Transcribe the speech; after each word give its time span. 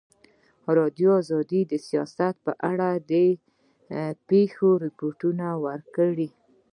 ازادي 0.69 0.75
راډیو 0.77 1.13
د 1.71 1.73
سیاست 1.87 2.35
په 2.45 2.51
اړه 2.71 2.89
د 3.11 3.13
پېښو 4.29 4.69
رپوټونه 4.85 5.45
ورکړي. 5.65 6.29